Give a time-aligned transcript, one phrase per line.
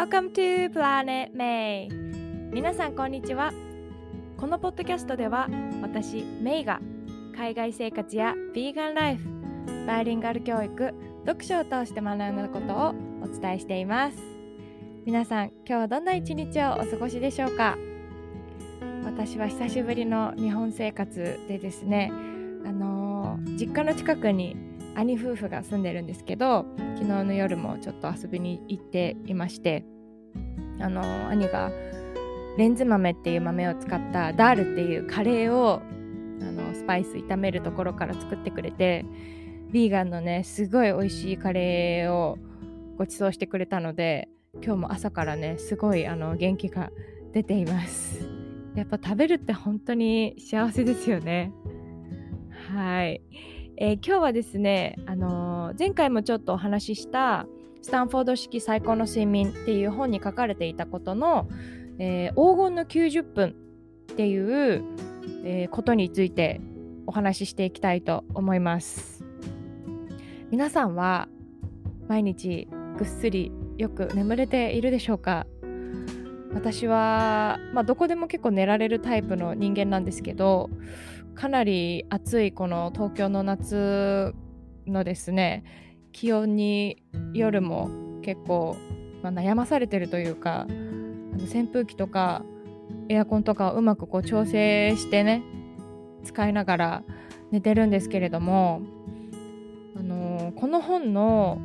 [0.00, 1.86] Welcome to Planet May.
[2.50, 3.52] 皆さんこんにちは。
[4.38, 5.46] このポッドキャストでは
[5.82, 6.80] 私メイが
[7.36, 9.28] 海外生活やヴィーガンライフ
[9.86, 10.94] バイリンガル教育
[11.26, 14.16] 読書を通して学んだことをお伝えしています。
[15.04, 17.76] 皆さん今日はどんな一日をお過ごしでしょうか？
[19.04, 22.10] 私は久しぶりの日本生活でですね
[22.64, 24.56] あのー、実家の近くに
[24.96, 29.84] 兄夫婦が住んでるんですけど昨日の夜もちょっと遊びに行っていまして
[30.80, 31.70] あの、兄が
[32.56, 35.80] レンズ豆っていう豆を使ったダールっていうカレーを
[36.40, 39.04] あのスパイス炒めるところから作ってくれて
[39.72, 42.38] ヴィーガンのねすごい美味しいカレーを
[42.98, 46.90] ご馳走してくれたので今日も朝からねすごいあの元気が
[47.32, 48.28] 出ています。
[48.74, 51.52] やっぱ食べるって本当に幸せですよね。
[52.72, 53.22] はい、
[53.76, 57.46] えー、今日はですね、あのー、前回もちょっとお話しした
[57.82, 61.48] スタンフォード式最高の睡眠っていう本に書かれていたことの、
[61.98, 63.54] えー、黄金の90分
[64.12, 64.84] っていう、
[65.44, 66.60] えことについて
[67.06, 69.24] お話ししていきたいと思います。
[70.50, 71.28] 皆さんは
[72.08, 75.46] 毎日ぐっすりよく眠れているでしょうか？
[76.52, 80.68] 私は、まあ、どこでも結構寝られるタイプの人間なんですけど
[81.34, 84.34] かなり暑いこの東京の夏
[84.86, 85.62] のですね
[86.12, 87.02] 気温に
[87.34, 87.90] 夜も
[88.22, 88.76] 結構、
[89.22, 90.66] まあ、悩まされてるというか
[91.34, 92.42] 扇風機とか
[93.08, 95.42] エアコンとかをうまくこう調整してね
[96.24, 97.02] 使いながら
[97.50, 98.82] 寝てるんですけれども、
[99.96, 101.58] あのー、この本の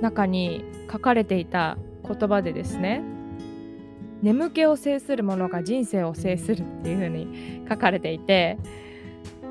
[0.00, 3.02] 中に書かれていた言葉でですね
[4.22, 8.58] 眠気を制する者が人生を制するっていう風に書かれていて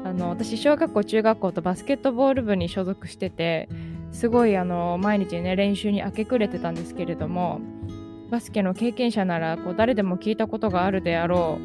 [0.03, 3.69] あの私小学校中学校とバスケットボール部に所属してて
[4.15, 7.59] すごいあの毎日ね練習に明け暮れてたんですけれども
[8.31, 11.59] バスケの経験者ならこう誰でも聞いたことがあるであろ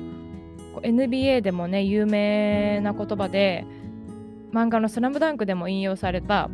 [0.75, 3.65] う NBA でもね有名な言葉で
[4.53, 6.51] 漫画の「スラムダンクでも引用された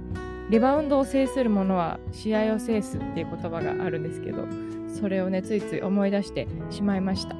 [0.50, 4.46] リバウンドを制する者は試合を制すっていう言葉があるんですけど
[4.94, 7.34] それをねついつい思い出してしまいました。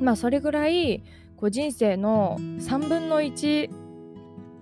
[0.00, 1.02] まあそれぐらい
[1.36, 3.70] こう人生の3分の1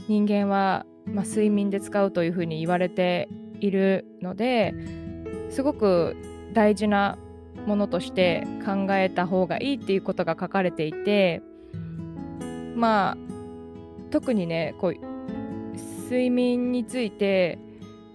[0.09, 3.29] 人間は、まあ、睡眠で使うというふうに言われて
[3.61, 4.75] いるので
[5.51, 6.17] すごく
[6.53, 7.19] 大事な
[7.67, 11.43] ものとして考えた方がいいっていうことが書かれていて
[12.75, 13.17] まあ
[14.11, 14.95] 特にねこう
[16.05, 17.59] 睡眠について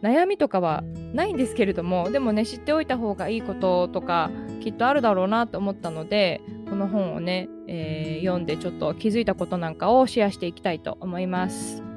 [0.02, 0.84] 悩みとかは
[1.14, 4.30] ないんですけれどもでもね知っておいた方がいいこととか
[4.62, 11.89] きっとあるだろうなと思ったのでこの本をね、えー、読んでちょっと気づいたことなんかをシェアしていきたいと思います。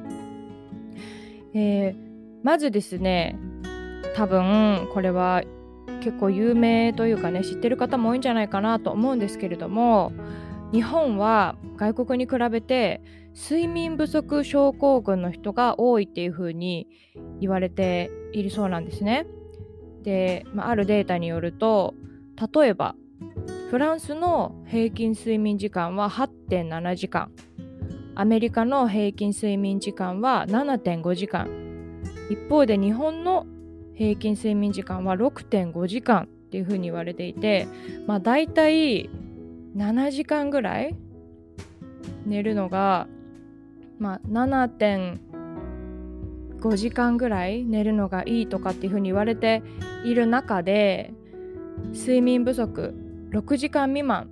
[1.55, 1.97] えー、
[2.43, 3.39] まずですね
[4.15, 5.43] 多分これは
[6.03, 10.13] 結構有名というかね知ってる方も多いんじゃないかなと思うんですけれども
[10.73, 13.03] 日本は外国に比べて
[13.35, 16.89] 睡眠不足症候群の人が多いっていう風に
[17.41, 19.27] 言われているそうなんですね。
[20.03, 21.95] で、まあ、あるデータによると
[22.55, 22.95] 例えば
[23.71, 27.31] フランスの平均睡眠時間は8.7時間
[28.15, 31.49] アメリカの平均睡眠時間は7.5時間。
[32.31, 33.47] 一方で日本の
[33.95, 37.67] 平均睡眠時間は6.5時間っていうふうに言われていて
[38.07, 39.09] まあ大体
[39.77, 40.97] 7時間ぐらい
[42.27, 43.07] 寝るのが
[43.99, 49.63] まあ7.5時間ぐらい寝るのがいいとかっていうふうに言われて
[50.05, 51.13] いる中で
[51.93, 52.95] 睡眠不足
[53.31, 54.29] 6時間未満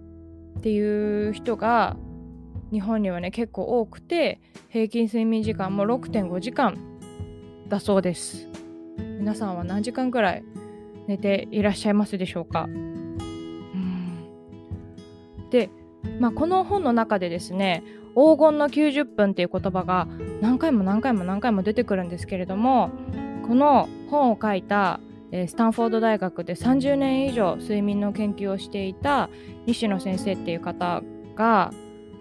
[0.58, 1.96] っていう人が
[2.72, 6.76] 日本にはね結構多くて平均睡眠時間も6.5時間
[7.68, 8.48] だそうです。
[9.18, 10.44] 皆さんは何時間くらい
[11.06, 12.68] 寝ていらっしゃいますでしょうか？
[15.50, 15.68] で、
[16.18, 17.82] まあ、この本の中でですね
[18.14, 20.08] 黄金の90分っていう言葉が
[20.40, 22.90] 何回も何回も何回も出てくるんですけれども
[23.46, 25.00] この本を書いた
[25.32, 29.28] スタンフォード大学で30年以上睡眠の研究をしていた
[29.66, 31.02] 西野先生っていう方
[31.36, 31.72] が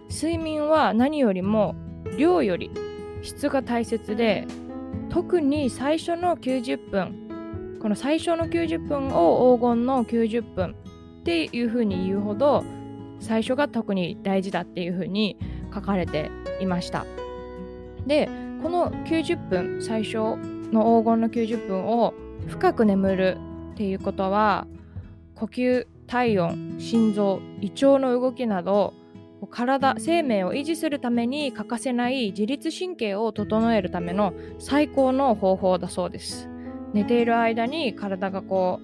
[0.09, 1.75] 睡眠は何よりも
[2.17, 2.71] 量より
[3.21, 4.47] 質が大切で
[5.09, 10.75] 特に最初の90分この最初の90分を黄金の90分
[11.21, 12.63] っていうふうに言うほど
[13.19, 15.38] 最初が特に大事だっていうふうに
[15.73, 17.05] 書かれていました。
[18.07, 18.27] で
[18.62, 20.17] この90分最初
[20.71, 22.13] の黄金の90分を
[22.47, 23.38] 深く眠る
[23.73, 24.67] っていうことは
[25.35, 28.94] 呼吸体温心臓胃腸の動きなど
[29.47, 36.50] 体生命を維持するために欠かせない自律神経を整えるための最高の方法だそうです
[36.94, 38.80] 寝ている間に体がこ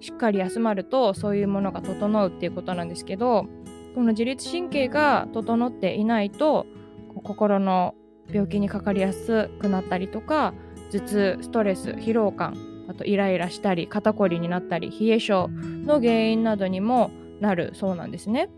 [0.00, 3.46] うしっかり休まるとそういうものが整うっていうことなんですけど
[3.94, 6.66] この自律神経が整っていないと
[7.24, 7.94] 心の
[8.30, 10.54] 病気にかかりやすくなったりとか
[10.92, 12.56] 頭痛ストレス疲労感
[12.88, 17.10] あとイライラしたり肩こりになったり冷え性の原因などにも
[17.40, 18.48] なるそうなんですね。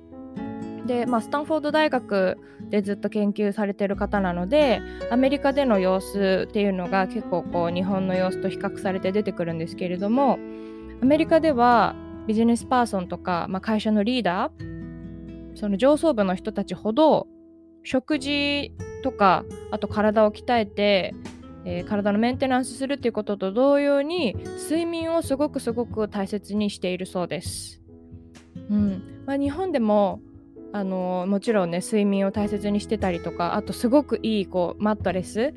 [0.90, 2.36] で、まあ、スタンフォード大学
[2.68, 4.82] でずっと研究されてる方なので
[5.12, 10.40] アメリカでの様子っていうのが結構こう日本の様子と比較されて出てくるんですけれども
[11.00, 11.94] アメリカでは
[12.26, 17.28] ビジネスパーソンとか、まあ、会社のリーダーその上層部の人たちほど
[17.84, 18.72] 食事
[19.04, 21.14] とかあと体を鍛えて、
[21.64, 24.34] えー、体のメンテナンスするっていうことと同様に
[24.64, 27.80] 睡眠をすごくすごく大切にしているそうです。
[28.68, 30.20] うんまあ、日本でも
[30.72, 35.52] あのもちろんね睡眠を大切にしてたりとかあとすごくいいこうマットレス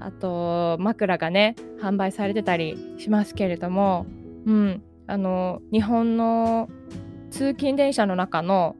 [0.00, 4.06] あと枕がね販売されてたりしますけれども、
[4.46, 6.68] うん、あの日本の
[7.30, 8.76] 通勤電車の中の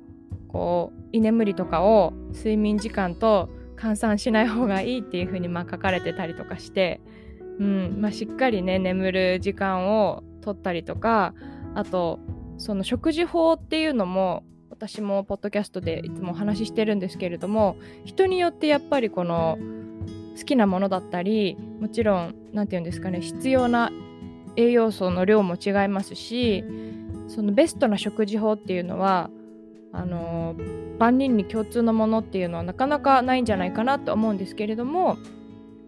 [0.49, 7.01] こう居眠りとかを睡眠時間と換算しない方がいいっていう風にまあ書かれてたりとかして、
[7.59, 11.35] うんまあ、しっかりね眠る時間を取ったりとか
[11.75, 12.19] あと
[12.59, 14.45] その食事法っていうのも
[14.81, 19.59] 私もポッドキャストでいつもお話ししてるんですけれども人によってやっぱりこの
[20.39, 23.93] 好きなものだったりもちろん何て言うんですかね必要な
[24.57, 26.65] 栄養素の量も違いますし
[27.29, 29.29] そのベストな食事法っていうのは
[29.93, 30.57] あの
[30.99, 35.19] 万人に共通のものっていうのはなかなかないんじゃないかなと思うんですけれども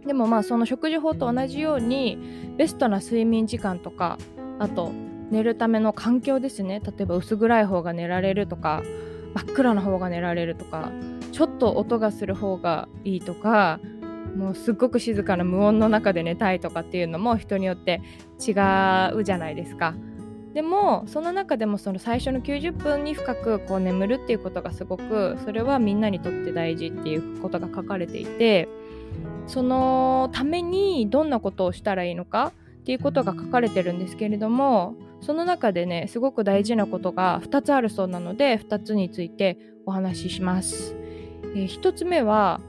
[0.05, 2.19] でもまあその食事法と同じように
[2.59, 4.19] ベストな睡眠時間とか
[4.59, 4.93] あと
[5.33, 8.83] 寝るための環境ですね例えば薄暗い方が寝られるとか
[9.35, 10.93] 真っ暗な方が寝られるとか
[11.33, 13.81] ちょっと音がする方がいいとか
[14.37, 18.03] もうすっごく静かな無音の中で寝たいとかっていうのも人によって
[18.39, 18.53] 違
[19.15, 19.95] うじゃないですか。
[20.55, 28.69] でもその中でもその最初の90分に深くこう眠るっていうことがすごくそれはみんなにとって大事っていうことが書かれていて
[29.47, 32.53] そのためにどんなことをしたらいいのか
[32.83, 39.57] っていうことが書かれてるんですけれどもその中でねすごく大事なことが2つあるそうなので2つについて
[39.87, 40.97] お話しします。
[41.55, 42.61] えー、1つ目は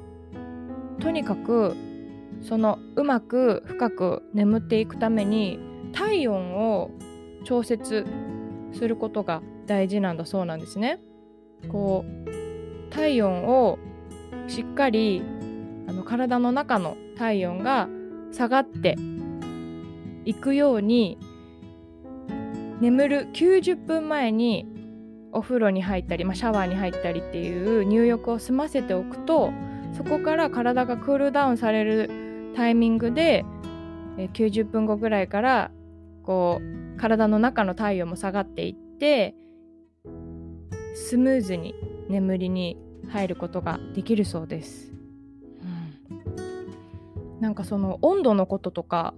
[1.00, 1.76] とにかく
[2.42, 5.60] そのうまく深く眠っていくために
[5.94, 6.92] 体温を
[7.44, 8.06] 調節
[8.72, 11.00] することが大事なんだそうなんですね。
[11.70, 13.80] こう体温を
[14.48, 15.24] しっかり
[15.88, 17.90] あの体の中の体温が
[18.32, 18.96] 下がって
[20.26, 21.18] いくように
[22.80, 24.68] 眠る90分前に
[25.32, 29.52] お風呂に入ったり、まあ、シャワーに入ったりっていう入浴を済ませておくと
[29.98, 33.46] そこから体がクールダウンされるタイミングで
[34.18, 35.72] 90分後ぐらいから
[36.24, 39.36] こう体の中の体温も下がっていって
[40.96, 41.74] スムーズに
[42.10, 42.78] 眠りに
[43.10, 44.94] 入ることができるそうです。
[45.62, 49.14] うん、なんかその温度のこととか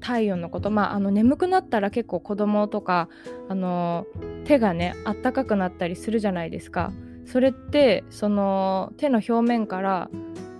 [0.00, 0.70] 体温のこと。
[0.70, 3.08] まああの眠くなったら結構子供とか
[3.48, 4.06] あの
[4.44, 6.92] 手がねあったかくなったりするじゃないですか。
[7.26, 10.10] それってその手の表面から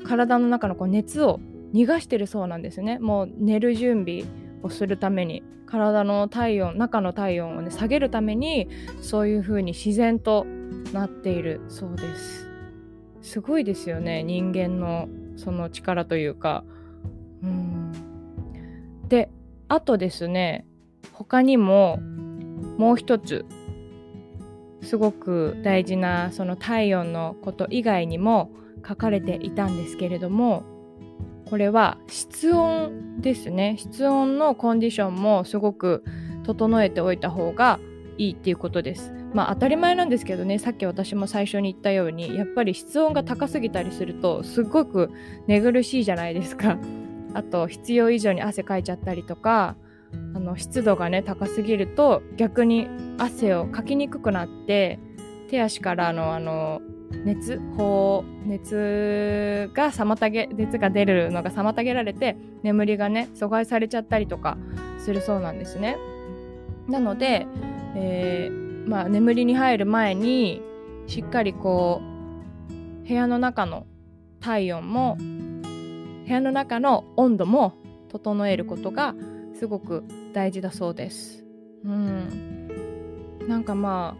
[0.04, 1.40] 体の中のこう熱を
[1.72, 2.98] 逃がしてるそうなんですね。
[2.98, 4.24] もう寝る準備
[4.62, 5.42] をするために。
[5.66, 8.68] 体の体温中の体温をね下げるために
[9.02, 10.44] そういう風に自然と
[10.92, 12.50] なっているそうです。
[13.22, 16.64] すごいですよね人間のその力というか。
[17.44, 17.69] うん。
[19.10, 19.28] で
[19.68, 20.64] あとですね
[21.12, 21.98] 他にも
[22.78, 23.44] もう一つ
[24.82, 28.50] すごく大事なその体温のこと以外にも
[28.88, 30.62] 書かれていたんですけれども
[31.50, 33.74] これは室温ですね。
[33.76, 36.04] 室温のコンディションもすごく
[36.44, 37.80] 整えておいた方が
[38.18, 39.12] いいっていうことです。
[39.34, 45.10] まあ当たり前なんですけどねさっき私も最初に言ったようにやっぱり室温が高すぎたりするとすごく
[45.48, 46.78] 寝苦しいじゃないですか。
[47.34, 49.76] あと必要以上に汗かいちゃったりとか
[50.34, 54.98] あの湿度がね高すぎると逆に汗をかきにくくなって
[55.48, 56.80] 手足からのあの
[57.24, 64.56] 熱放熱が妨げ熱が出るのが妨げられて眠りがね阻害されちゃったりとか
[64.98, 65.96] するそうなんですね。
[66.88, 67.46] なので、
[67.94, 70.62] えー、まあ、眠りに入る前に
[71.06, 72.00] しっかりこ
[73.04, 73.86] う部屋の中の
[74.40, 75.18] 体温も
[76.30, 77.74] 部屋の中の温度も
[78.08, 79.16] 整えることが
[79.58, 81.44] すごく大事だそうです。
[81.84, 82.68] うん、
[83.48, 84.16] なんかま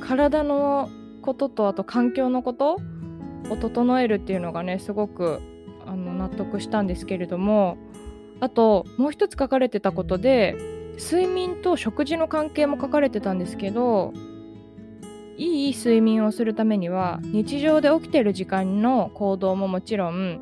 [0.00, 0.88] あ体の
[1.22, 2.78] こととあと環境のこと
[3.50, 5.40] を整えるっていうのがねすごく
[5.84, 7.76] あの納得したんですけれども
[8.38, 10.54] あともう一つ書かれてたことで
[11.00, 14.12] 睡眠と食事の関係も書かれてたんですけど
[15.40, 20.38] いい睡眠をするためには日常で起きてる時間の行動ももちろん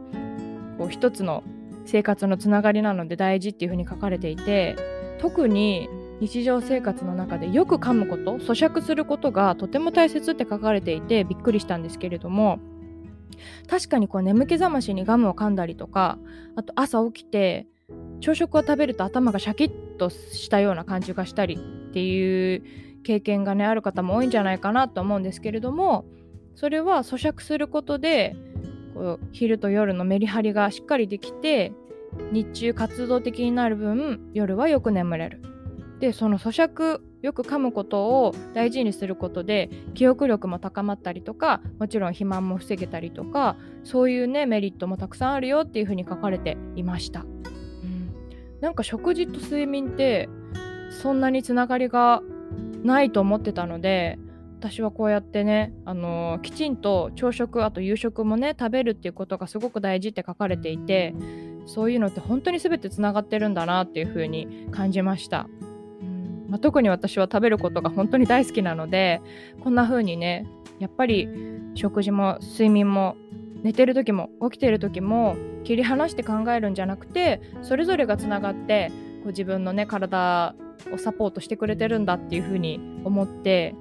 [0.76, 1.44] こう一つの
[1.86, 4.74] 生活のつながりなので大事っていうふうに書かれていて
[5.20, 5.88] 特に
[6.20, 12.58] 日常生活の中でよく噛むこと咀嚼することがとても大切って書かれていてびっくりしたんですけれども
[13.70, 16.18] 確かにこう眠気覚ましにガムを噛んだりとか
[16.56, 17.68] あと朝起きて
[18.20, 26.04] 朝食を食べると頭がシャキッとしたような感じがしたりっていう経験がねある方も多いんじゃないかなと思うんですけれども
[26.54, 28.36] それは咀嚼することで
[28.94, 31.72] こう昼と夜のメリハリがしっかりできて
[32.32, 35.42] 日中活動的になる分夜はよく眠れる。
[36.00, 48.12] でその咀嚼よく噛むことを大事にすることで記憶力も高まったりとかもちろん肥満も防げたりとかそういうねメリットもたくさんあるよっていうふうに書かれていました、うん、
[48.60, 50.28] なんか食事と睡眠って
[51.02, 52.22] そんなにつながりが
[52.82, 54.18] ないと思ってたので
[54.58, 61.14] 私はこうやってね、あのー、きちんと朝食あと夕食もね食べるっていうことがすごく大事って書かれていて
[61.66, 65.48] そういうのって本当に全てつながってるんだなっていうふうに感じました。
[66.48, 69.20] まあ、特に私は食べることが本当に大好きなので
[69.60, 70.46] こんな風にね
[70.78, 71.28] やっぱり
[71.74, 73.16] 食事も睡眠も
[73.62, 78.90] 寝てる時も起きてる時も切り離して考えるんじゃなくてそれぞれがつながって
[79.22, 80.54] こう自分のね体
[80.92, 83.74] をサポートしてくれてるんだっていう風に思って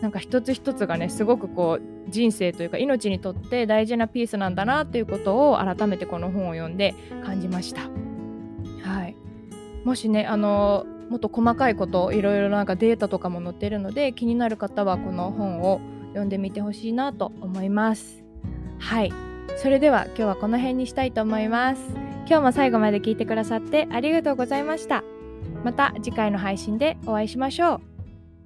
[0.00, 6.94] なんか一つ一つがねすごくこう人生というか命にとって大事なピースなんだなっていうことを改めてこの本を読んで
[7.24, 7.82] 感じました。
[8.82, 9.16] はい、
[9.84, 18.24] もしねあのもっと細かいこといろいろなんかデータとかも載ってるので気になる方はこの本を読んでみてほしいなと思います。
[18.78, 19.12] はい。
[19.56, 21.82] それでは今日はこの辺にしたいと思います。
[22.26, 25.04] 今日も最後まで聞いてくださってありがとうございました。
[25.64, 27.80] また次回の配信でお会いしましょう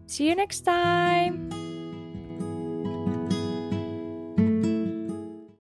[0.08, 1.57] See you next time!